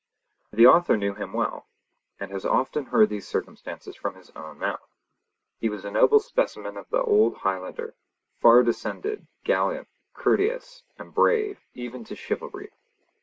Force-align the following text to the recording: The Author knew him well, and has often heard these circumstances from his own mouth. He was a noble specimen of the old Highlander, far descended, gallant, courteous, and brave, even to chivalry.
The 0.51 0.65
Author 0.65 0.97
knew 0.97 1.13
him 1.13 1.31
well, 1.31 1.67
and 2.19 2.31
has 2.31 2.43
often 2.43 2.85
heard 2.85 3.09
these 3.09 3.27
circumstances 3.27 3.95
from 3.95 4.15
his 4.15 4.31
own 4.35 4.57
mouth. 4.57 4.89
He 5.59 5.69
was 5.69 5.85
a 5.85 5.91
noble 5.91 6.19
specimen 6.19 6.75
of 6.75 6.89
the 6.89 7.03
old 7.03 7.37
Highlander, 7.37 7.93
far 8.39 8.63
descended, 8.63 9.27
gallant, 9.43 9.89
courteous, 10.15 10.81
and 10.97 11.13
brave, 11.13 11.59
even 11.75 12.03
to 12.05 12.15
chivalry. 12.15 12.71